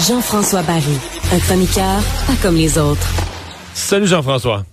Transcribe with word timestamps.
Jean-François 0.00 0.62
Barry, 0.62 0.98
un 1.32 1.38
chroniqueur 1.38 2.02
pas 2.26 2.34
comme 2.42 2.56
les 2.56 2.78
autres. 2.78 3.06
Salut 3.74 4.08
Jean-François. 4.08 4.66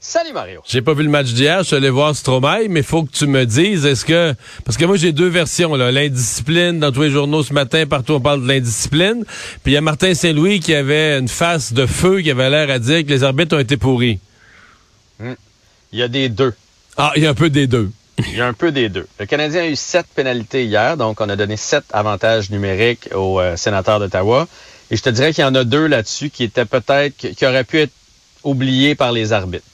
Salut 0.00 0.32
Mario. 0.32 0.62
J'ai 0.66 0.82
pas 0.82 0.94
vu 0.94 1.02
le 1.02 1.10
match 1.10 1.32
d'hier, 1.32 1.58
je 1.58 1.68
suis 1.68 1.76
allé 1.76 1.90
voir 1.90 2.14
Stromae, 2.14 2.68
mais 2.70 2.82
faut 2.82 3.02
que 3.02 3.10
tu 3.10 3.26
me 3.26 3.44
dises, 3.44 3.84
est-ce 3.84 4.04
que... 4.04 4.34
Parce 4.64 4.76
que 4.76 4.84
moi, 4.84 4.96
j'ai 4.96 5.12
deux 5.12 5.28
versions, 5.28 5.74
là. 5.74 5.90
L'indiscipline, 5.92 6.78
dans 6.78 6.90
tous 6.92 7.02
les 7.02 7.10
journaux 7.10 7.42
ce 7.42 7.52
matin, 7.52 7.86
partout 7.86 8.14
on 8.14 8.20
parle 8.20 8.42
de 8.42 8.48
l'indiscipline. 8.48 9.24
Puis 9.62 9.72
il 9.72 9.74
y 9.74 9.76
a 9.76 9.80
Martin 9.80 10.14
Saint-Louis 10.14 10.60
qui 10.60 10.74
avait 10.74 11.18
une 11.18 11.28
face 11.28 11.72
de 11.72 11.84
feu, 11.84 12.20
qui 12.20 12.30
avait 12.30 12.48
l'air 12.48 12.70
à 12.70 12.78
dire 12.78 13.04
que 13.04 13.10
les 13.10 13.24
arbitres 13.24 13.56
ont 13.56 13.60
été 13.60 13.76
pourris. 13.76 14.20
Il 15.20 15.98
y 15.98 16.02
a 16.02 16.08
des 16.08 16.28
deux. 16.28 16.54
Ah, 16.96 17.12
il 17.16 17.22
y 17.22 17.26
a 17.26 17.30
un 17.30 17.34
peu 17.34 17.50
des 17.50 17.66
deux. 17.66 17.90
Il 18.18 18.36
y 18.36 18.40
a 18.40 18.46
un 18.46 18.52
peu 18.52 18.72
des 18.72 18.88
deux. 18.88 19.06
Le 19.18 19.26
Canadien 19.26 19.62
a 19.62 19.66
eu 19.66 19.76
sept 19.76 20.06
pénalités 20.14 20.64
hier, 20.64 20.96
donc 20.96 21.20
on 21.20 21.28
a 21.28 21.36
donné 21.36 21.56
sept 21.56 21.84
avantages 21.92 22.50
numériques 22.50 23.08
aux 23.14 23.40
euh, 23.40 23.56
sénateurs 23.56 24.00
d'Ottawa. 24.00 24.46
Et 24.90 24.96
je 24.96 25.02
te 25.02 25.08
dirais 25.08 25.32
qu'il 25.32 25.42
y 25.42 25.46
en 25.46 25.54
a 25.54 25.64
deux 25.64 25.86
là-dessus 25.86 26.30
qui 26.30 26.44
étaient 26.44 26.66
peut-être, 26.66 27.16
qui 27.16 27.46
auraient 27.46 27.64
pu 27.64 27.80
être 27.80 27.92
oubliés 28.44 28.94
par 28.94 29.12
les 29.12 29.32
arbitres. 29.32 29.71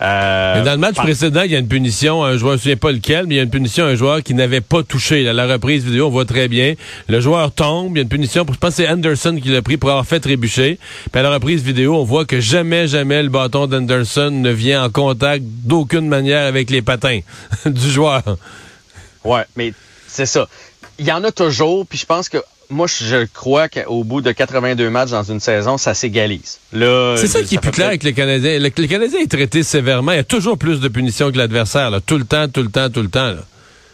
Euh, 0.00 0.54
Mais 0.56 0.62
dans 0.64 0.70
le 0.72 0.78
match 0.78 0.94
par- 0.94 1.04
précédent, 1.04 1.42
il 1.42 1.50
y 1.50 1.56
a 1.56 1.58
une 1.58 1.66
punition, 1.66 2.22
à 2.22 2.28
un 2.28 2.36
joueur, 2.36 2.52
je 2.52 2.52
ne 2.52 2.52
me 2.52 2.58
souviens 2.58 2.76
pas 2.76 2.92
lequel, 2.92 3.26
mais 3.26 3.34
il 3.34 3.36
y 3.38 3.40
a 3.40 3.42
une 3.42 3.50
punition 3.50 3.84
à 3.84 3.88
un 3.88 3.94
joueur 3.96 4.22
qui 4.22 4.32
n'avait 4.34 4.60
pas 4.60 4.82
touché. 4.84 5.24
Là, 5.24 5.32
la 5.32 5.46
reprise 5.46 5.84
vidéo, 5.84 6.06
on 6.06 6.10
voit 6.10 6.24
très 6.24 6.46
bien. 6.46 6.74
Le 7.08 7.20
joueur 7.20 7.50
tombe, 7.50 7.92
il 7.92 7.96
y 7.96 7.98
a 7.98 8.02
une 8.02 8.08
punition, 8.08 8.44
pour, 8.44 8.54
je 8.54 8.60
pense 8.60 8.70
que 8.76 8.82
c'est 8.84 8.88
Anderson 8.88 9.38
qui 9.42 9.48
l'a 9.48 9.60
pris 9.60 9.76
pour 9.76 9.90
avoir 9.90 10.06
fait 10.06 10.20
trébucher. 10.20 10.78
Puis 11.10 11.18
à 11.18 11.22
la 11.22 11.30
reprise 11.32 11.62
vidéo, 11.62 11.96
on 11.96 12.04
voit 12.04 12.24
que 12.24 12.38
jamais, 12.40 12.86
jamais 12.86 13.22
le 13.24 13.28
bâton 13.28 13.66
d'Anderson 13.66 14.30
ne 14.30 14.50
vient 14.50 14.84
en 14.84 14.90
contact 14.90 15.42
d'aucune 15.44 16.06
manière 16.06 16.46
avec 16.46 16.70
les 16.70 16.80
patins 16.82 17.20
du 17.66 17.90
joueur. 17.90 18.22
Ouais, 19.24 19.44
mais 19.56 19.72
c'est 20.06 20.26
ça. 20.26 20.48
Il 21.00 21.06
y 21.06 21.12
en 21.12 21.24
a 21.24 21.32
toujours, 21.32 21.86
puis 21.86 21.98
je 21.98 22.06
pense 22.06 22.28
que 22.28 22.38
moi, 22.70 22.86
je 22.86 23.24
crois 23.32 23.68
qu'au 23.68 24.04
bout 24.04 24.20
de 24.20 24.30
82 24.32 24.90
matchs 24.90 25.10
dans 25.10 25.22
une 25.22 25.40
saison, 25.40 25.78
ça 25.78 25.94
s'égalise. 25.94 26.58
Là, 26.72 27.16
C'est 27.16 27.26
ça 27.26 27.42
qui 27.42 27.54
est 27.54 27.58
plus 27.58 27.70
clair 27.70 27.88
avec 27.88 28.02
les 28.02 28.12
Canadiens. 28.12 28.58
Le, 28.58 28.70
le 28.76 28.86
Canadien 28.86 29.20
est 29.20 29.30
traité 29.30 29.62
sévèrement. 29.62 30.12
Il 30.12 30.16
y 30.16 30.20
a 30.20 30.24
toujours 30.24 30.58
plus 30.58 30.80
de 30.80 30.88
punitions 30.88 31.32
que 31.32 31.38
l'adversaire, 31.38 31.90
là. 31.90 32.00
tout 32.00 32.18
le 32.18 32.24
temps, 32.24 32.48
tout 32.48 32.62
le 32.62 32.70
temps, 32.70 32.90
tout 32.90 33.02
le 33.02 33.08
temps. 33.08 33.28
Là. 33.32 33.38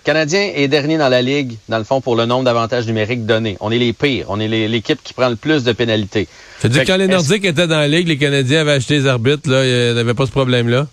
Canadien 0.02 0.50
est 0.54 0.68
dernier 0.68 0.98
dans 0.98 1.08
la 1.08 1.22
ligue, 1.22 1.56
dans 1.68 1.78
le 1.78 1.84
fond, 1.84 2.00
pour 2.02 2.14
le 2.16 2.26
nombre 2.26 2.44
d'avantages 2.44 2.86
numériques 2.86 3.24
donnés. 3.24 3.56
On 3.60 3.70
est 3.70 3.78
les 3.78 3.92
pires. 3.94 4.26
On 4.28 4.38
est 4.38 4.48
les- 4.48 4.68
l'équipe 4.68 5.02
qui 5.02 5.14
prend 5.14 5.28
le 5.30 5.36
plus 5.36 5.64
de 5.64 5.72
pénalités. 5.72 6.28
C'est-à-dire 6.58 6.82
que 6.82 6.86
quand 6.88 6.96
les 6.98 7.08
Nordiques 7.08 7.44
étaient 7.46 7.66
dans 7.66 7.78
la 7.78 7.88
ligue, 7.88 8.08
les 8.08 8.18
Canadiens 8.18 8.60
avaient 8.60 8.72
acheté 8.72 8.94
les 8.98 9.06
arbitres, 9.06 9.48
là, 9.48 9.64
il 9.64 9.94
n'y 9.94 10.00
avait 10.00 10.12
pas 10.14 10.26
ce 10.26 10.30
problème-là. 10.30 10.86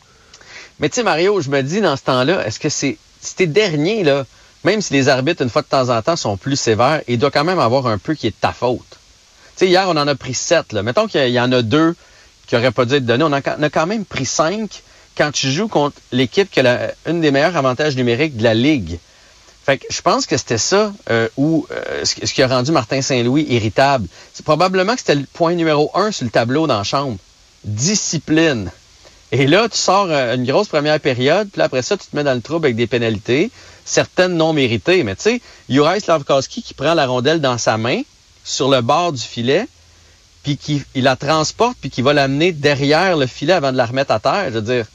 Mais 0.80 0.88
tu 0.88 0.96
sais, 0.96 1.04
Mario, 1.04 1.42
je 1.42 1.50
me 1.50 1.62
dis 1.62 1.82
dans 1.82 1.98
ce 1.98 2.04
temps-là, 2.04 2.46
est-ce 2.48 2.60
que 2.60 2.70
c'est. 2.70 2.98
T'es 3.36 3.48
dernier, 3.48 4.04
là, 4.04 4.26
même 4.64 4.82
si 4.82 4.94
les 4.94 5.10
arbitres, 5.10 5.42
une 5.42 5.50
fois 5.50 5.62
de 5.62 5.68
temps 5.68 5.90
en 5.90 6.02
temps, 6.02 6.16
sont 6.16 6.38
plus 6.38 6.56
sévères, 6.56 7.02
il 7.08 7.18
doit 7.18 7.32
quand 7.32 7.44
même 7.44 7.60
avoir 7.60 7.88
un 7.88 7.98
peu 7.98 8.14
qui 8.14 8.28
est 8.28 8.32
de 8.32 8.36
ta 8.40 8.52
faute. 8.54 8.80
Tu 9.58 9.66
sais, 9.66 9.68
hier, 9.68 9.86
on 9.88 9.98
en 9.98 10.08
a 10.08 10.16
pris 10.16 10.34
sept. 10.34 10.74
Mettons 10.74 11.08
qu'il 11.08 11.28
y 11.30 11.40
en 11.40 11.52
a 11.52 11.62
deux 11.62 11.96
qui 12.48 12.56
auraient 12.56 12.72
pas 12.72 12.86
dû 12.86 12.96
être 12.96 13.06
donnés. 13.06 13.24
On 13.24 13.32
a, 13.34 13.42
quand 13.42 13.88
même 13.88 14.06
pris 14.06 14.26
cinq 14.26 14.84
quand 15.18 15.32
tu 15.32 15.52
joues 15.52 15.68
contre 15.68 15.98
l'équipe 16.12 16.50
qui 16.50 16.60
a 16.62 16.64
la- 16.64 16.92
une 17.08 17.22
des 17.22 17.32
meilleurs 17.32 17.58
avantages 17.58 17.96
numériques 17.96 18.38
de 18.38 18.44
la 18.44 18.54
Ligue. 18.54 19.00
Fait 19.66 19.78
que 19.78 19.86
je 19.90 20.02
pense 20.02 20.26
que 20.26 20.38
c'était 20.38 20.58
ça 20.58 20.92
euh, 21.12 21.28
euh, 21.38 21.62
ce, 22.04 22.16
qui- 22.16 22.26
ce 22.26 22.34
qui 22.34 22.42
a 22.42 22.48
rendu 22.48 22.72
Martin 22.72 23.02
Saint-Louis 23.02 23.46
irritable. 23.50 24.08
C'est 24.34 24.44
probablement 24.46 24.94
que 24.94 25.00
c'était 25.00 25.16
le 25.16 25.26
point 25.32 25.54
numéro 25.54 25.92
un 25.94 26.12
sur 26.12 26.26
le 26.26 26.32
tableau 26.32 26.66
dans 26.66 26.78
la 26.78 26.84
chambre. 26.84 27.18
Discipline. 27.64 28.72
Et 29.32 29.48
là, 29.48 29.70
tu 29.70 29.78
sors 29.78 30.08
euh, 30.10 30.36
une 30.36 30.46
grosse 30.46 30.68
première 30.68 31.00
période, 31.00 31.50
puis 31.52 31.62
après 31.62 31.82
ça, 31.82 31.96
tu 31.96 32.06
te 32.08 32.16
mets 32.16 32.24
dans 32.24 32.34
le 32.34 32.42
trouble 32.42 32.66
avec 32.66 32.76
des 32.76 32.88
pénalités, 32.88 33.50
certaines 33.86 34.36
non 34.36 34.52
méritées. 34.52 35.04
Mais 35.04 35.16
tu 35.16 35.24
sais, 35.24 35.42
Juraj 35.70 36.02
Slavkowski 36.02 36.62
qui 36.62 36.74
prend 36.74 36.94
la 36.94 37.08
rondelle 37.08 37.40
dans 37.40 37.58
sa 37.58 37.78
main, 37.78 38.02
sur 38.44 38.70
le 38.70 38.82
bord 38.82 39.14
du 39.14 39.22
filet, 39.22 39.68
puis 40.44 40.58
qui 40.58 40.84
il 40.96 41.04
la 41.04 41.16
transporte, 41.16 41.78
puis 41.80 41.90
qui 41.90 42.02
va 42.02 42.14
l'amener 42.14 42.52
derrière 42.52 43.16
le 43.16 43.26
filet 43.26 43.54
avant 43.54 43.72
de 43.72 43.78
la 43.78 43.86
remettre 43.86 44.12
à 44.12 44.20
terre. 44.20 44.46
Je 44.48 44.56
veux 44.56 44.62
dire, 44.62 44.86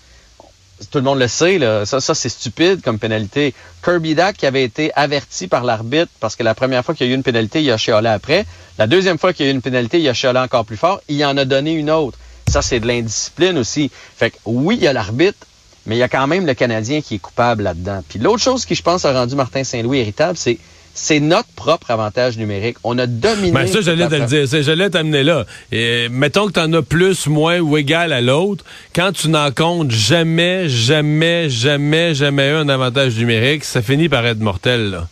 tout 0.90 0.98
le 0.98 1.04
monde 1.04 1.18
le 1.18 1.28
sait, 1.28 1.58
ça, 1.86 2.00
ça 2.00 2.14
c'est 2.14 2.28
stupide 2.28 2.82
comme 2.82 2.98
pénalité. 2.98 3.54
Kirby 3.82 4.14
Dack 4.14 4.36
qui 4.36 4.44
avait 4.44 4.64
été 4.64 4.92
averti 4.94 5.46
par 5.46 5.64
l'arbitre 5.64 6.10
parce 6.20 6.36
que 6.36 6.42
la 6.42 6.54
première 6.54 6.84
fois 6.84 6.94
qu'il 6.94 7.06
y 7.06 7.10
a 7.10 7.12
eu 7.12 7.16
une 7.16 7.22
pénalité, 7.22 7.62
il 7.62 7.70
a 7.70 7.78
chialé 7.78 8.08
après. 8.08 8.44
La 8.76 8.86
deuxième 8.86 9.16
fois 9.16 9.32
qu'il 9.32 9.46
y 9.46 9.48
a 9.48 9.52
eu 9.52 9.54
une 9.54 9.62
pénalité, 9.62 10.00
il 10.00 10.08
a 10.08 10.12
chialé 10.12 10.38
encore 10.40 10.66
plus 10.66 10.76
fort. 10.76 11.00
Il 11.08 11.24
en 11.24 11.36
a 11.38 11.46
donné 11.46 11.72
une 11.72 11.90
autre. 11.90 12.18
Ça, 12.48 12.62
c'est 12.62 12.80
de 12.80 12.86
l'indiscipline 12.86 13.58
aussi. 13.58 13.90
Fait 14.16 14.30
que 14.30 14.36
oui, 14.44 14.76
il 14.78 14.84
y 14.84 14.86
a 14.88 14.92
l'arbitre, 14.92 15.38
mais 15.86 15.96
il 15.96 15.98
y 15.98 16.02
a 16.02 16.08
quand 16.08 16.26
même 16.26 16.46
le 16.46 16.54
Canadien 16.54 17.00
qui 17.00 17.16
est 17.16 17.18
coupable 17.18 17.62
là-dedans. 17.64 18.02
Puis 18.08 18.18
l'autre 18.18 18.42
chose 18.42 18.64
qui, 18.64 18.74
je 18.74 18.82
pense, 18.82 19.04
a 19.04 19.12
rendu 19.12 19.34
Martin 19.34 19.64
Saint-Louis 19.64 20.00
irritable, 20.00 20.36
c'est 20.36 20.58
c'est 20.98 21.20
notre 21.20 21.50
propre 21.50 21.90
avantage 21.90 22.38
numérique. 22.38 22.78
On 22.82 22.96
a 22.98 23.06
dominé. 23.06 23.50
Ben 23.50 23.66
ça, 23.66 23.82
j'allais 23.82 24.08
te 24.08 24.14
le 24.14 24.24
dire. 24.46 24.62
J'allais 24.62 24.88
t'amener 24.88 25.22
là. 25.24 25.44
Et, 25.70 26.08
mettons 26.08 26.46
que 26.46 26.52
tu 26.52 26.60
en 26.60 26.72
as 26.72 26.80
plus, 26.80 27.26
moins 27.26 27.58
ou 27.58 27.76
égal 27.76 28.14
à 28.14 28.22
l'autre. 28.22 28.64
Quand 28.94 29.12
tu 29.12 29.28
n'en 29.28 29.50
comptes 29.50 29.90
jamais, 29.90 30.70
jamais, 30.70 31.50
jamais, 31.50 32.14
jamais 32.14 32.48
un 32.48 32.70
avantage 32.70 33.14
numérique, 33.16 33.64
ça 33.64 33.82
finit 33.82 34.08
par 34.08 34.24
être 34.26 34.38
mortel. 34.38 34.90
Là. 34.90 35.06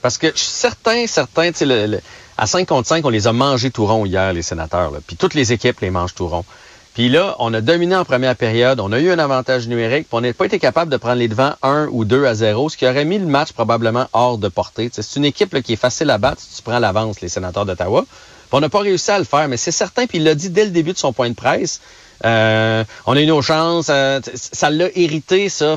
Parce 0.00 0.16
que 0.16 0.28
je 0.28 0.38
suis 0.40 0.48
certain, 0.50 1.06
certain, 1.06 1.52
tu 1.52 1.58
sais, 1.58 1.66
le- 1.66 1.86
le- 1.86 2.00
à 2.42 2.46
5 2.46 2.66
contre 2.66 2.88
5, 2.88 3.04
on 3.04 3.08
les 3.08 3.28
a 3.28 3.32
mangés 3.32 3.70
tout 3.70 3.86
rond 3.86 4.04
hier, 4.04 4.32
les 4.32 4.42
sénateurs. 4.42 4.90
Puis 5.06 5.14
toutes 5.14 5.34
les 5.34 5.52
équipes 5.52 5.78
les 5.78 5.90
mangent 5.90 6.16
tout 6.16 6.26
rond. 6.26 6.44
Puis 6.92 7.08
là, 7.08 7.36
on 7.38 7.54
a 7.54 7.60
dominé 7.60 7.94
en 7.94 8.04
première 8.04 8.34
période, 8.34 8.80
on 8.80 8.90
a 8.90 8.98
eu 8.98 9.12
un 9.12 9.18
avantage 9.20 9.68
numérique, 9.68 10.08
puis 10.08 10.18
on 10.18 10.22
n'a 10.22 10.32
pas 10.32 10.46
été 10.46 10.58
capable 10.58 10.90
de 10.90 10.96
prendre 10.96 11.18
les 11.18 11.28
devants 11.28 11.54
1 11.62 11.86
ou 11.92 12.04
2 12.04 12.24
à 12.24 12.34
0, 12.34 12.68
ce 12.68 12.76
qui 12.76 12.84
aurait 12.84 13.04
mis 13.04 13.20
le 13.20 13.26
match 13.26 13.52
probablement 13.52 14.08
hors 14.12 14.38
de 14.38 14.48
portée. 14.48 14.90
C'est 14.92 15.14
une 15.14 15.24
équipe 15.24 15.62
qui 15.62 15.74
est 15.74 15.76
facile 15.76 16.10
à 16.10 16.18
battre 16.18 16.40
si 16.40 16.56
tu 16.56 16.62
prends 16.62 16.80
l'avance, 16.80 17.20
les 17.20 17.28
sénateurs 17.28 17.64
d'Ottawa. 17.64 18.04
On 18.50 18.58
n'a 18.58 18.68
pas 18.68 18.80
réussi 18.80 19.12
à 19.12 19.20
le 19.20 19.24
faire, 19.24 19.46
mais 19.46 19.56
c'est 19.56 19.70
certain, 19.70 20.06
puis 20.08 20.18
il 20.18 20.24
l'a 20.24 20.34
dit 20.34 20.50
dès 20.50 20.64
le 20.64 20.72
début 20.72 20.94
de 20.94 20.98
son 20.98 21.12
point 21.12 21.30
de 21.30 21.36
presse. 21.36 21.80
euh, 22.24 22.82
on 23.06 23.16
a 23.16 23.20
eu 23.20 23.26
nos 23.26 23.40
chances, 23.40 23.86
euh, 23.88 24.20
ça 24.34 24.68
l'a 24.68 24.88
irrité, 24.98 25.48
ça. 25.48 25.76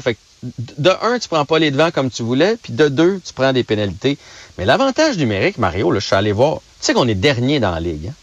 De 0.78 0.92
un, 1.02 1.20
tu 1.20 1.28
prends 1.30 1.46
pas 1.46 1.60
les 1.60 1.72
devants 1.72 1.92
comme 1.92 2.10
tu 2.10 2.24
voulais, 2.24 2.58
puis 2.62 2.74
de 2.74 2.88
deux, 2.88 3.20
tu 3.26 3.34
prends 3.34 3.54
des 3.54 3.64
pénalités. 3.64 4.18
Mais 4.58 4.66
l'avantage 4.66 5.18
numérique, 5.18 5.58
Mario, 5.58 5.92
là, 5.92 6.00
je 6.00 6.06
suis 6.06 6.16
allé 6.16 6.32
voir. 6.32 6.58
Tu 6.80 6.88
sais 6.88 6.94
qu'on 6.94 7.08
est 7.08 7.16
dernier 7.16 7.60
dans 7.60 7.72
la 7.72 7.80
ligue. 7.80 8.08
Hein? 8.10 8.14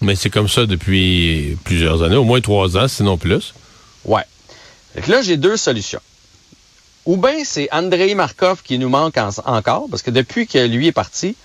Mais 0.00 0.14
c'est 0.16 0.30
comme 0.30 0.48
ça 0.48 0.64
depuis 0.66 1.56
plusieurs 1.64 2.02
années, 2.02 2.16
au 2.16 2.24
moins 2.24 2.40
trois 2.40 2.76
ans, 2.76 2.88
sinon 2.88 3.16
plus. 3.18 3.52
Ouais. 4.04 4.22
Que 5.02 5.10
là, 5.10 5.22
j'ai 5.22 5.36
deux 5.36 5.56
solutions. 5.56 6.00
Ou 7.06 7.16
bien 7.16 7.42
c'est 7.44 7.68
Andrei 7.72 8.14
Markov 8.14 8.62
qui 8.62 8.78
nous 8.78 8.88
manque 8.88 9.16
en- 9.18 9.30
encore, 9.46 9.86
parce 9.90 10.02
que 10.02 10.10
depuis 10.10 10.46
que 10.46 10.58
lui 10.66 10.86
est 10.88 10.92
parti, 10.92 11.36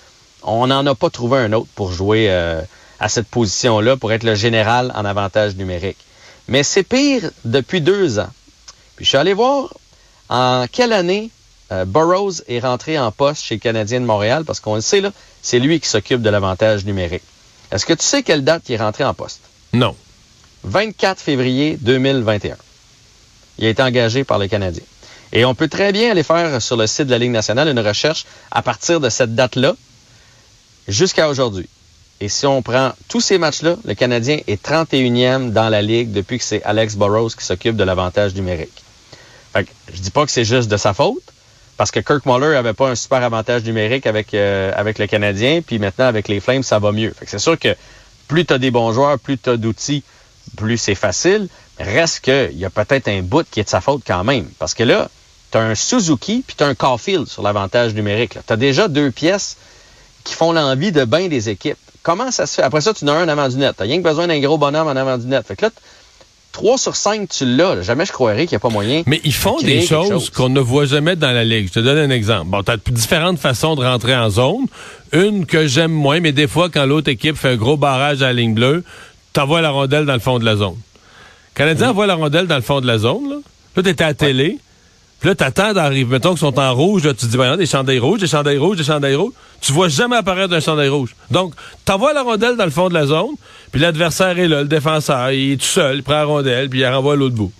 on 0.44 0.68
n'en 0.68 0.86
a 0.86 0.94
pas 0.96 1.10
trouvé 1.10 1.40
un 1.40 1.54
autre 1.54 1.70
pour 1.76 1.92
jouer 1.92 2.28
euh, 2.30 2.62
à 3.00 3.10
cette 3.10 3.28
position-là, 3.28 3.98
pour 3.98 4.12
être 4.12 4.24
le 4.24 4.36
général 4.36 4.92
en 4.96 5.06
avantage 5.06 5.56
numérique. 5.56 5.98
Mais 6.48 6.64
c'est 6.64 6.84
pire 6.84 7.32
depuis 7.46 7.80
deux 7.82 8.20
ans. 8.20 8.30
Puis 8.98 9.06
je 9.06 9.10
suis 9.10 9.18
allé 9.18 9.34
voir 9.34 9.74
en 10.30 10.66
quelle 10.72 10.94
année 10.94 11.30
euh, 11.72 11.86
Burroughs 11.86 12.42
est 12.48 12.60
rentré 12.60 13.00
en 13.00 13.12
poste 13.12 13.44
chez 13.44 13.56
le 13.56 13.60
Canadien 13.60 14.02
de 14.02 14.06
Montréal, 14.06 14.44
parce 14.46 14.60
qu'on 14.60 14.76
le 14.76 14.82
sait, 14.82 15.02
là, 15.02 15.12
c'est 15.42 15.60
lui 15.60 15.80
qui 15.80 15.88
s'occupe 15.88 16.22
de 16.22 16.30
l'avantage 16.30 16.86
numérique. 16.86 17.24
Est-ce 17.72 17.86
que 17.86 17.94
tu 17.94 18.04
sais 18.04 18.24
quelle 18.24 18.44
date 18.44 18.64
il 18.70 18.74
est 18.74 18.78
rentré 18.78 19.04
en 19.04 19.14
poste? 19.14 19.42
Non. 19.74 19.96
24 20.64 21.20
février 21.20 21.78
2021. 21.82 22.56
Il 23.58 23.66
a 23.66 23.70
été 23.70 23.82
engagé 23.82 24.24
par 24.24 24.40
le 24.40 24.48
Canadien. 24.48 24.84
Et 25.32 25.46
on 25.46 25.56
peut 25.56 25.68
très 25.68 25.92
bien 25.92 26.12
aller 26.12 26.24
faire 26.24 26.62
sur 26.62 26.78
le 26.78 26.86
site 26.86 27.08
de 27.08 27.12
la 27.12 27.18
Ligue 27.18 27.32
nationale 27.32 27.68
une 27.68 27.80
recherche 27.80 28.26
à 28.52 28.62
partir 28.62 29.00
de 29.00 29.10
cette 29.10 29.34
date-là 29.34 29.76
jusqu'à 30.88 31.28
aujourd'hui. 31.28 31.68
Et 32.20 32.30
si 32.30 32.46
on 32.46 32.62
prend 32.62 32.94
tous 33.08 33.22
ces 33.22 33.40
matchs-là, 33.40 33.76
le 33.84 33.96
Canadien 33.96 34.40
est 34.48 34.64
31e 34.64 35.52
dans 35.52 35.70
la 35.70 35.82
Ligue 35.82 36.12
depuis 36.12 36.38
que 36.38 36.44
c'est 36.44 36.64
Alex 36.64 36.96
Burrows 36.96 37.30
qui 37.30 37.44
s'occupe 37.44 37.76
de 37.76 37.84
l'avantage 37.84 38.36
numérique. 38.36 38.84
Fait 39.54 39.66
que, 39.66 39.70
je 39.94 40.02
dis 40.02 40.12
pas 40.12 40.26
que 40.26 40.32
c'est 40.32 40.46
juste 40.46 40.70
de 40.70 40.78
sa 40.78 40.94
faute, 40.94 41.24
parce 41.78 41.92
que 41.92 42.00
Kirk 42.00 42.26
Muller 42.26 42.56
avait 42.56 42.74
pas 42.74 42.90
un 42.90 42.96
super 42.96 43.24
avantage 43.24 43.64
numérique 43.64 44.06
avec, 44.06 44.34
euh, 44.34 44.72
avec 44.76 45.00
le 45.00 45.08
Canadien, 45.08 45.62
puis 45.66 45.80
maintenant 45.80 46.06
avec 46.06 46.28
les 46.28 46.40
Flames, 46.40 46.64
ça 46.64 46.80
va 46.80 46.92
mieux. 46.92 47.14
C'est 47.26 47.40
sûr 47.40 47.58
que 47.58 47.76
plus 48.28 48.46
tu 48.46 48.54
as 48.54 48.58
des 48.58 48.72
bons 48.72 48.94
joueurs, 48.94 49.20
plus 49.20 49.38
tu 49.38 49.58
d'outils, 49.58 50.04
plus 50.56 50.78
c'est 50.78 50.96
facile. 50.96 51.48
Reste 51.80 52.22
qu'il 52.22 52.58
y 52.58 52.66
a 52.66 52.70
peut-être 52.70 53.08
un 53.08 53.22
bout 53.22 53.46
qui 53.50 53.60
est 53.60 53.64
de 53.64 53.70
sa 53.70 53.82
faute 53.82 54.04
quand 54.06 54.24
même. 54.24 54.46
Parce 54.60 54.74
que 54.74 54.84
là, 54.84 55.10
tu 55.52 55.58
un 55.58 55.76
Suzuki 55.76 56.44
puis 56.46 56.56
tu 56.56 56.64
un 56.64 56.76
Caulfield 56.76 57.28
sur 57.28 57.42
l'avantage 57.42 57.94
numérique. 57.94 58.38
Tu 58.46 58.54
as 58.54 58.58
déjà 58.58 58.88
deux 58.88 59.12
pièces 59.12 59.58
qui 60.24 60.34
font 60.34 60.52
l'envie 60.52 60.92
de 60.92 61.06
bien 61.06 61.28
des 61.28 61.50
équipes. 61.50 61.78
Comment 62.04 62.32
ça 62.32 62.46
se 62.46 62.56
fait? 62.56 62.62
Après 62.62 62.82
ça, 62.82 62.94
tu 62.94 63.06
en 63.06 63.10
as 63.10 63.14
un 63.14 63.26
en 63.26 63.30
avant 63.30 63.50
du 63.50 63.58
net. 63.58 63.76
Tu 63.78 63.84
rien 63.84 63.98
que 63.98 64.04
besoin 64.04 64.28
d'un 64.28 64.40
gros 64.40 64.58
bonhomme 64.58 64.88
en 64.88 64.96
avant 64.96 65.18
du 65.18 65.26
net. 65.26 65.46
3 66.54 66.78
sur 66.78 66.96
5, 66.96 67.28
tu 67.28 67.46
l'as. 67.46 67.82
Jamais 67.82 68.06
je 68.06 68.14
croirais 68.14 68.46
qu'il 68.46 68.56
n'y 68.56 68.58
a 68.58 68.60
pas 68.60 68.70
moyen. 68.70 69.04
Mais 69.08 69.20
ils 69.24 69.34
font 69.34 69.58
des 69.58 69.82
choses 69.82 70.30
qu'on 70.30 70.50
ne 70.50 70.60
voit 70.60 70.86
jamais 70.86 71.16
dans 71.16 71.32
la 71.32 71.44
Ligue. 71.44 71.68
Je 71.68 71.74
te 71.74 71.80
donne 71.80 71.98
un 71.98 72.10
exemple. 72.10 72.46
Bon, 72.46 72.64
tu 72.64 72.72
as 72.72 72.78
différentes 72.78 73.40
façons 73.40 73.76
de 73.76 73.84
rentrer 73.84 74.16
en 74.16 74.30
zone. 74.30 74.68
Une 75.12 75.46
que 75.46 75.68
j'aime 75.68 75.92
moins, 75.92 76.20
mais 76.20 76.32
des 76.32 76.48
fois, 76.48 76.70
quand 76.70 76.86
l'autre 76.86 77.10
équipe 77.10 77.36
fait 77.36 77.50
un 77.50 77.56
gros 77.56 77.76
barrage 77.76 78.22
à 78.22 78.28
la 78.28 78.34
ligne 78.34 78.54
bleue, 78.54 78.84
tu 79.34 79.40
envoies 79.40 79.62
la 79.62 79.72
rondelle 79.72 80.06
dans 80.06 80.14
le 80.14 80.20
fond 80.20 80.40
de 80.40 80.46
la 80.46 80.56
zone. 80.56 80.78
Canadien 81.56 81.90
envoie 81.90 82.08
la 82.08 82.16
rondelle 82.16 82.48
dans 82.48 82.56
le 82.56 82.62
fond 82.62 82.82
de 82.82 82.88
la 82.88 83.00
zone. 83.00 83.30
Là, 83.30 83.36
là 83.76 83.84
tu 83.84 83.90
étais 83.90 84.04
à 84.04 84.08
la 84.08 84.14
télé. 84.14 84.60
Puis 85.24 85.30
là, 85.30 85.36
t'attends 85.36 85.72
d'arriver. 85.72 86.12
Mettons 86.12 86.32
qu'ils 86.32 86.40
sont 86.40 86.60
en 86.60 86.76
rouge, 86.76 87.06
là, 87.06 87.14
tu 87.14 87.26
te 87.26 87.32
dis, 87.32 87.38
ben, 87.38 87.56
des 87.56 87.66
chandails 87.66 87.98
rouges, 87.98 88.20
des 88.20 88.28
chandails 88.28 88.58
rouges, 88.58 88.76
des 88.76 88.84
chandails 88.84 89.16
rouges. 89.16 89.32
Tu 89.62 89.72
vois 89.72 89.88
jamais 89.88 90.18
apparaître 90.18 90.54
un 90.54 90.60
chandail 90.60 90.90
rouge. 90.90 91.16
Donc, 91.32 91.54
t'envoies 91.86 92.12
la 92.12 92.24
rondelle 92.24 92.58
dans 92.58 92.66
le 92.66 92.72
fond 92.72 92.90
de 92.90 92.94
la 92.94 93.06
zone, 93.06 93.30
puis 93.72 93.80
l'adversaire 93.80 94.38
est 94.38 94.50
là, 94.50 94.64
le 94.64 94.68
défenseur, 94.68 95.32
il 95.32 95.54
est 95.54 95.56
tout 95.56 95.66
seul, 95.66 95.96
il 95.96 96.04
prend 96.04 96.16
la 96.16 96.26
rondelle, 96.26 96.70
puis 96.70 96.82
il 96.82 96.86
renvoie 96.86 97.16
l'autre 97.16 97.36
bout 97.36 97.54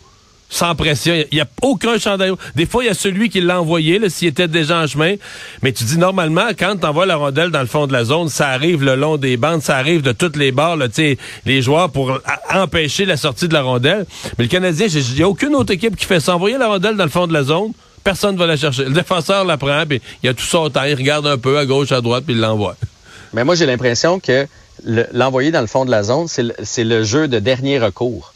sans 0.54 0.76
pression. 0.76 1.14
Il 1.32 1.36
n'y 1.36 1.42
a, 1.42 1.48
aucun 1.62 1.98
chandail. 1.98 2.34
Des 2.56 2.66
fois, 2.66 2.84
il 2.84 2.88
y 2.88 2.90
a 2.90 2.94
celui 2.94 3.30
qui 3.30 3.42
l'a 3.42 3.60
envoyé, 3.60 4.00
s'il 4.10 4.28
était 4.28 4.48
déjà 4.48 4.82
en 4.82 4.88
chemin. 4.88 5.16
Mais 5.62 5.72
tu 5.72 5.84
dis, 5.84 5.98
normalement, 5.98 6.50
quand 6.58 6.78
tu 6.80 6.86
envoies 6.86 7.06
la 7.06 7.16
rondelle 7.16 7.50
dans 7.50 7.62
le 7.62 7.66
fond 7.66 7.88
de 7.88 7.94
la 7.94 8.06
zone, 8.06 8.30
ça 8.30 8.50
arrive 8.50 8.84
le 8.84 8.96
long 8.96 9.18
des 9.18 9.36
bandes, 9.36 9.62
ça 9.62 9.78
arrive 9.78 10.02
de 10.02 10.12
toutes 10.12 10.36
les 10.36 10.52
barres, 10.52 10.78
là, 10.78 10.88
les 11.46 11.62
joueurs 11.62 11.90
pour 11.90 12.20
empêcher 12.54 13.06
la 13.06 13.18
sortie 13.18 13.48
de 13.48 13.54
la 13.54 13.64
rondelle. 13.64 14.06
Mais 14.38 14.46
le 14.46 14.50
Canadien, 14.50 14.88
il 14.88 15.16
n'y 15.16 15.24
a 15.24 15.30
aucune 15.30 15.56
autre 15.56 15.74
équipe 15.74 15.96
qui 15.96 16.06
fait 16.06 16.20
ça. 16.20 16.36
Envoyer 16.36 16.58
la 16.58 16.68
rondelle 16.68 16.96
dans 16.96 17.04
le 17.04 17.10
fond 17.10 17.28
de 17.28 17.34
la 17.34 17.44
zone, 17.44 17.72
personne 18.04 18.36
ne 18.36 18.40
va 18.40 18.46
la 18.46 18.58
chercher. 18.58 18.86
Le 18.86 18.92
défenseur 18.92 19.46
la 19.46 19.58
prend, 19.58 19.86
puis 19.88 20.02
il 20.22 20.30
a 20.30 20.34
tout 20.34 20.46
son 20.46 20.70
temps, 20.70 20.84
il 20.84 20.96
regarde 20.96 21.26
un 21.26 21.38
peu 21.38 21.58
à 21.58 21.66
gauche, 21.66 21.92
à 21.92 22.02
droite, 22.02 22.26
puis 22.26 22.36
il 22.36 22.42
l'envoie. 22.42 22.76
Mais 23.34 23.44
moi, 23.44 23.56
j'ai 23.56 23.66
l'impression 23.66 24.20
que 24.20 24.48
l'envoyer 24.86 25.52
dans 25.52 25.62
le 25.62 25.68
fond 25.68 25.86
de 25.86 25.92
la 25.92 26.04
zone, 26.04 26.28
c'est 26.28 26.84
le 26.84 27.04
jeu 27.04 27.28
de 27.28 27.40
dernier 27.40 27.80
recours. 27.80 28.33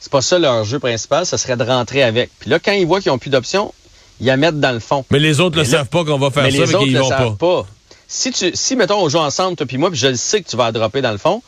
C'est 0.00 0.12
pas 0.12 0.22
ça 0.22 0.38
leur 0.38 0.64
jeu 0.64 0.78
principal, 0.78 1.26
ce 1.26 1.36
serait 1.36 1.56
de 1.56 1.64
rentrer 1.64 2.02
avec. 2.02 2.30
Puis 2.38 2.50
là, 2.50 2.58
quand 2.58 2.72
ils 2.72 2.86
voient 2.86 3.00
qu'ils 3.00 3.10
n'ont 3.10 3.18
plus 3.18 3.30
d'options, 3.30 3.72
ils 4.20 4.26
la 4.26 4.36
mettent 4.36 4.60
dans 4.60 4.72
le 4.72 4.80
fond. 4.80 5.04
Mais 5.10 5.18
les 5.18 5.40
autres 5.40 5.58
ne 5.58 5.64
savent 5.64 5.88
pas 5.88 6.04
qu'on 6.04 6.18
va 6.18 6.30
faire 6.30 6.44
mais 6.44 6.50
ça, 6.50 6.64
les 6.64 6.74
autres 6.74 6.86
ne 6.86 6.98
le 6.98 7.04
savent 7.04 7.36
pas. 7.36 7.66
Si, 8.06 8.30
tu, 8.30 8.52
si, 8.54 8.76
mettons, 8.76 9.02
on 9.02 9.08
joue 9.08 9.18
ensemble, 9.18 9.56
toi 9.56 9.66
puis 9.66 9.76
moi, 9.76 9.90
puis 9.90 9.98
je 9.98 10.08
le 10.08 10.16
sais 10.16 10.40
que 10.40 10.48
tu 10.48 10.56
vas 10.56 10.72
dropper 10.72 11.02
dans 11.02 11.12
le 11.12 11.18
fond, 11.18 11.42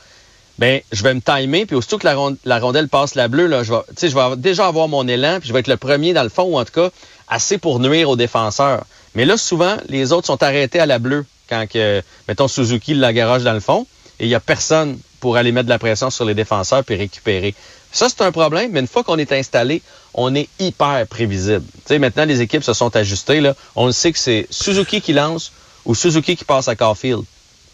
ben 0.58 0.82
je 0.92 1.02
vais 1.02 1.14
me 1.14 1.22
timer, 1.22 1.64
puis 1.64 1.74
aussitôt 1.74 1.96
que 1.96 2.06
la, 2.06 2.58
rondelle 2.58 2.88
passe 2.88 3.14
la 3.14 3.28
bleue, 3.28 3.46
là, 3.46 3.62
je 3.62 3.72
vais, 3.72 3.80
je 4.02 4.14
vais 4.14 4.36
déjà 4.36 4.66
avoir 4.66 4.88
mon 4.88 5.08
élan, 5.08 5.38
puis 5.40 5.48
je 5.48 5.54
vais 5.54 5.60
être 5.60 5.68
le 5.68 5.78
premier 5.78 6.12
dans 6.12 6.22
le 6.22 6.28
fond, 6.28 6.42
ou 6.42 6.58
en 6.58 6.64
tout 6.66 6.72
cas, 6.72 6.90
assez 7.28 7.56
pour 7.56 7.80
nuire 7.80 8.10
aux 8.10 8.16
défenseurs. 8.16 8.84
Mais 9.14 9.24
là, 9.24 9.38
souvent, 9.38 9.76
les 9.88 10.12
autres 10.12 10.26
sont 10.26 10.42
arrêtés 10.42 10.78
à 10.78 10.86
la 10.86 10.98
bleue 10.98 11.24
quand, 11.48 11.66
que, 11.66 12.02
mettons, 12.28 12.46
Suzuki 12.46 12.92
la 12.92 13.14
garage 13.14 13.42
dans 13.42 13.54
le 13.54 13.60
fond, 13.60 13.86
et 14.18 14.26
il 14.26 14.28
n'y 14.28 14.34
a 14.34 14.40
personne 14.40 14.98
pour 15.20 15.38
aller 15.38 15.52
mettre 15.52 15.66
de 15.66 15.70
la 15.70 15.78
pression 15.78 16.10
sur 16.10 16.26
les 16.26 16.34
défenseurs 16.34 16.84
puis 16.84 16.96
récupérer. 16.96 17.54
Ça, 17.92 18.08
c'est 18.08 18.22
un 18.22 18.32
problème, 18.32 18.70
mais 18.72 18.80
une 18.80 18.86
fois 18.86 19.02
qu'on 19.02 19.18
est 19.18 19.32
installé, 19.32 19.82
on 20.14 20.34
est 20.34 20.48
hyper 20.58 21.06
prévisible. 21.08 21.64
Tu 21.64 21.80
sais, 21.86 21.98
maintenant, 21.98 22.24
les 22.24 22.40
équipes 22.40 22.62
se 22.62 22.72
sont 22.72 22.94
ajustées. 22.94 23.40
Là. 23.40 23.54
On 23.76 23.90
sait 23.92 24.12
que 24.12 24.18
c'est 24.18 24.46
Suzuki 24.50 25.00
qui 25.00 25.12
lance 25.12 25.52
ou 25.84 25.94
Suzuki 25.94 26.36
qui 26.36 26.44
passe 26.44 26.68
à 26.68 26.76
Caulfield. 26.76 27.24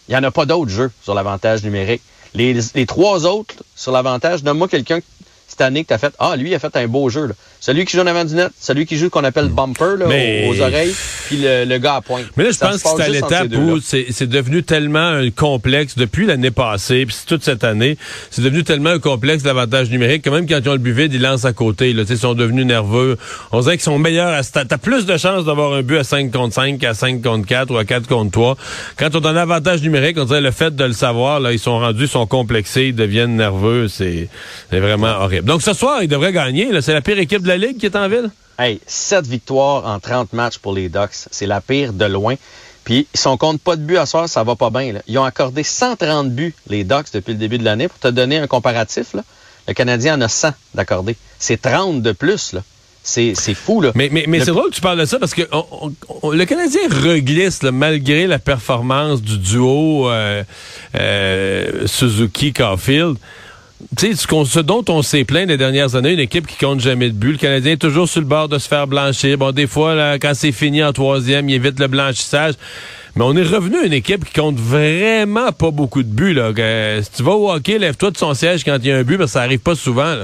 Il 0.08 0.12
n'y 0.12 0.16
en 0.16 0.22
a 0.22 0.30
pas 0.30 0.46
d'autres 0.46 0.70
jeux 0.70 0.90
sur 1.02 1.14
l'avantage 1.14 1.62
numérique. 1.62 2.02
Les, 2.34 2.54
les 2.74 2.86
trois 2.86 3.26
autres 3.26 3.54
sur 3.74 3.92
l'avantage, 3.92 4.42
donne-moi 4.42 4.68
quelqu'un 4.68 5.00
cette 5.48 5.60
année 5.60 5.84
que 5.84 5.88
tu 5.88 5.94
as 5.94 5.98
fait, 5.98 6.12
ah, 6.18 6.36
lui, 6.36 6.50
il 6.50 6.54
a 6.54 6.58
fait 6.58 6.74
un 6.76 6.86
beau 6.86 7.08
jeu. 7.08 7.26
Là. 7.26 7.34
Celui 7.60 7.84
qui 7.84 7.96
joue 7.96 8.02
en 8.02 8.06
avant 8.06 8.24
du 8.24 8.34
net, 8.34 8.50
celui 8.60 8.84
qui 8.86 8.96
joue 8.96 9.10
qu'on 9.10 9.24
appelle 9.24 9.48
bumper 9.48 9.96
là, 9.98 10.06
aux, 10.06 10.60
oreilles, 10.60 10.94
puis 11.26 11.38
le, 11.42 11.78
gars 11.78 11.96
à 11.96 12.00
pointe. 12.00 12.26
Mais 12.36 12.44
là, 12.44 12.50
je 12.50 12.58
pense 12.58 12.82
que 12.82 12.88
c'est 12.96 13.02
à 13.02 13.08
l'étape 13.08 13.48
où 13.54 13.80
c'est 13.80 14.26
devenu 14.28 14.62
tellement 14.62 14.98
un 15.08 15.30
complexe 15.30 15.96
depuis 15.96 16.26
l'année 16.26 16.50
passée, 16.50 17.06
puis 17.06 17.16
toute 17.26 17.44
cette 17.44 17.64
année, 17.64 17.96
c'est 18.30 18.42
devenu 18.42 18.64
tellement 18.64 18.90
un 18.90 18.98
complexe 18.98 19.42
d'avantage 19.42 19.90
numérique 19.90 20.22
que 20.22 20.30
même 20.30 20.46
quand 20.46 20.58
ils 20.62 20.68
ont 20.68 20.72
le 20.72 20.78
but 20.78 20.92
vide, 20.92 21.14
ils 21.14 21.22
lancent 21.22 21.44
à 21.44 21.52
côté. 21.52 21.92
Là, 21.92 22.02
ils 22.08 22.18
sont 22.18 22.34
devenus 22.34 22.66
nerveux. 22.66 23.16
On 23.52 23.60
dirait 23.60 23.76
qu'ils 23.76 23.84
sont 23.84 23.98
meilleurs 23.98 24.32
à 24.32 24.42
T'as 24.42 24.78
plus 24.78 25.06
de 25.06 25.16
chances 25.16 25.44
d'avoir 25.44 25.72
un 25.74 25.82
but 25.82 25.98
à 25.98 26.04
5 26.04 26.30
contre 26.32 26.54
5 26.54 26.78
qu'à 26.78 26.94
5 26.94 27.22
contre 27.22 27.46
4 27.46 27.70
ou 27.72 27.78
à 27.78 27.84
4 27.84 28.08
contre 28.08 28.30
3. 28.30 28.56
Quand 28.96 29.14
on 29.14 29.24
a 29.24 29.30
un 29.30 29.36
avantage 29.36 29.82
numérique, 29.82 30.18
on 30.18 30.24
dirait 30.24 30.40
le 30.40 30.50
fait 30.50 30.74
de 30.74 30.84
le 30.84 30.92
savoir, 30.92 31.40
là, 31.40 31.52
ils 31.52 31.58
sont 31.58 31.78
rendus, 31.78 32.04
ils 32.04 32.08
sont 32.08 32.26
complexés, 32.26 32.86
ils 32.86 32.94
deviennent 32.94 33.36
nerveux. 33.36 33.88
C'est 33.88 34.28
vraiment 34.70 35.20
horrible. 35.20 35.35
Donc 35.44 35.62
ce 35.62 35.72
soir, 35.72 36.02
ils 36.02 36.08
devraient 36.08 36.32
gagner. 36.32 36.68
C'est 36.80 36.94
la 36.94 37.00
pire 37.00 37.18
équipe 37.18 37.42
de 37.42 37.48
la 37.48 37.56
Ligue 37.56 37.78
qui 37.78 37.86
est 37.86 37.96
en 37.96 38.08
ville. 38.08 38.30
Hey, 38.58 38.80
7 38.86 39.26
victoires 39.26 39.86
en 39.86 40.00
30 40.00 40.32
matchs 40.32 40.58
pour 40.58 40.72
les 40.72 40.88
Ducks. 40.88 41.28
C'est 41.30 41.46
la 41.46 41.60
pire 41.60 41.92
de 41.92 42.06
loin. 42.06 42.36
Puis, 42.84 43.06
si 43.12 43.26
on 43.26 43.36
compte 43.36 43.60
pas 43.60 43.76
de 43.76 43.82
buts 43.82 43.96
à 43.96 44.06
soir, 44.06 44.28
ça 44.28 44.44
va 44.44 44.54
pas 44.54 44.70
bien. 44.70 44.94
Ils 45.08 45.18
ont 45.18 45.24
accordé 45.24 45.62
130 45.62 46.30
buts, 46.30 46.54
les 46.68 46.84
Ducks, 46.84 47.12
depuis 47.12 47.32
le 47.32 47.38
début 47.38 47.58
de 47.58 47.64
l'année. 47.64 47.88
Pour 47.88 47.98
te 47.98 48.08
donner 48.08 48.38
un 48.38 48.46
comparatif, 48.46 49.14
le 49.66 49.74
Canadien 49.74 50.16
en 50.16 50.20
a 50.20 50.28
100 50.28 50.52
d'accordé. 50.74 51.16
C'est 51.38 51.60
30 51.60 52.00
de 52.00 52.12
plus. 52.12 52.52
Là. 52.52 52.62
C'est, 53.02 53.34
fou, 53.54 53.80
là. 53.80 53.92
Mais, 53.94 54.08
mais, 54.10 54.24
mais 54.26 54.40
c'est 54.40 54.50
drôle 54.50 54.70
que 54.70 54.74
tu 54.74 54.80
parles 54.80 54.98
de 54.98 55.04
ça 55.04 55.18
parce 55.18 55.32
que 55.32 55.42
le 55.42 56.44
Canadien 56.44 56.80
reglisse 56.88 57.62
malgré 57.62 58.26
la 58.26 58.38
performance 58.40 59.22
du 59.22 59.38
duo 59.38 60.10
euh, 60.10 60.42
euh, 60.96 61.86
Suzuki-Caulfield 61.86 63.16
tu 63.96 64.14
sais, 64.14 64.26
ce 64.44 64.60
dont 64.60 64.84
on 64.88 65.02
s'est 65.02 65.24
plaint 65.24 65.48
les 65.48 65.56
dernières 65.56 65.96
années, 65.96 66.12
une 66.12 66.20
équipe 66.20 66.46
qui 66.46 66.56
compte 66.56 66.80
jamais 66.80 67.08
de 67.08 67.14
but. 67.14 67.32
Le 67.32 67.38
Canadien 67.38 67.72
est 67.72 67.76
toujours 67.76 68.08
sur 68.08 68.20
le 68.20 68.26
bord 68.26 68.48
de 68.48 68.58
se 68.58 68.68
faire 68.68 68.86
blanchir. 68.86 69.36
Bon, 69.36 69.52
des 69.52 69.66
fois, 69.66 70.18
quand 70.18 70.32
c'est 70.34 70.52
fini 70.52 70.82
en 70.82 70.92
troisième, 70.92 71.48
il 71.48 71.54
évite 71.54 71.78
le 71.78 71.86
blanchissage. 71.86 72.54
Mais 73.16 73.24
on 73.24 73.34
est 73.36 73.42
revenu 73.42 73.78
à 73.78 73.84
une 73.84 73.92
équipe 73.92 74.24
qui 74.24 74.32
compte 74.32 74.56
vraiment 74.56 75.52
pas 75.52 75.70
beaucoup 75.70 76.02
de 76.02 76.08
buts. 76.08 76.34
Là. 76.34 76.52
si 77.02 77.10
tu 77.10 77.22
vas 77.22 77.32
au 77.32 77.50
hockey, 77.50 77.78
lève-toi 77.78 78.10
de 78.10 78.16
son 78.16 78.34
siège 78.34 78.64
quand 78.64 78.76
il 78.80 78.86
y 78.86 78.92
a 78.92 78.96
un 78.96 79.02
but, 79.02 79.18
mais 79.18 79.26
ça 79.26 79.42
arrive 79.42 79.60
pas 79.60 79.74
souvent. 79.74 80.16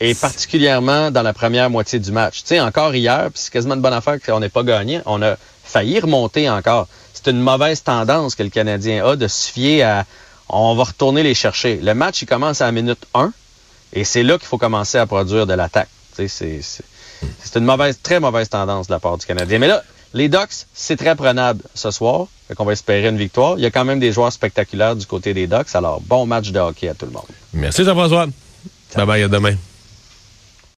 Et 0.00 0.14
particulièrement 0.14 1.10
dans 1.12 1.22
la 1.22 1.32
première 1.32 1.70
moitié 1.70 2.00
du 2.00 2.10
match. 2.10 2.42
Tu 2.42 2.48
sais, 2.48 2.60
encore 2.60 2.94
hier, 2.94 3.30
puis 3.32 3.34
c'est 3.42 3.52
quasiment 3.52 3.74
une 3.74 3.80
bonne 3.80 3.92
affaire 3.92 4.18
qu'on 4.20 4.40
n'ait 4.40 4.48
pas 4.48 4.64
gagné, 4.64 5.00
on 5.06 5.22
a 5.22 5.36
failli 5.64 6.00
remonter 6.00 6.50
encore. 6.50 6.88
C'est 7.14 7.30
une 7.30 7.40
mauvaise 7.40 7.82
tendance 7.82 8.34
que 8.34 8.42
le 8.42 8.48
Canadien 8.48 9.04
a 9.04 9.14
de 9.14 9.28
se 9.28 9.50
fier 9.50 9.82
à 9.82 10.04
on 10.52 10.74
va 10.74 10.84
retourner 10.84 11.22
les 11.22 11.34
chercher. 11.34 11.76
Le 11.76 11.94
match, 11.94 12.22
il 12.22 12.26
commence 12.26 12.60
à 12.60 12.66
la 12.66 12.72
minute 12.72 13.06
1 13.14 13.32
et 13.94 14.04
c'est 14.04 14.22
là 14.22 14.38
qu'il 14.38 14.46
faut 14.46 14.58
commencer 14.58 14.98
à 14.98 15.06
produire 15.06 15.46
de 15.46 15.54
l'attaque. 15.54 15.88
C'est 16.14 16.60
une 17.56 17.64
mauvaise, 17.64 17.98
très 18.02 18.20
mauvaise 18.20 18.48
tendance 18.48 18.86
de 18.86 18.92
la 18.92 19.00
part 19.00 19.18
du 19.18 19.26
Canadien. 19.26 19.58
Mais 19.58 19.68
là, 19.68 19.82
les 20.14 20.28
Ducks, 20.28 20.66
c'est 20.74 20.96
très 20.96 21.16
prenable 21.16 21.62
ce 21.74 21.90
soir. 21.90 22.26
Fait 22.48 22.54
qu'on 22.54 22.64
va 22.64 22.72
espérer 22.72 23.08
une 23.08 23.16
victoire. 23.16 23.54
Il 23.56 23.62
y 23.62 23.66
a 23.66 23.70
quand 23.70 23.84
même 23.84 24.00
des 24.00 24.12
joueurs 24.12 24.32
spectaculaires 24.32 24.96
du 24.96 25.06
côté 25.06 25.32
des 25.32 25.46
Ducks. 25.46 25.74
Alors, 25.74 26.00
bon 26.00 26.26
match 26.26 26.50
de 26.50 26.60
hockey 26.60 26.88
à 26.88 26.94
tout 26.94 27.06
le 27.06 27.12
monde. 27.12 27.24
Merci 27.54 27.84
Jean-François. 27.84 28.26
Bye 28.94 29.06
bye, 29.06 29.22
à 29.22 29.28
demain. 29.28 29.56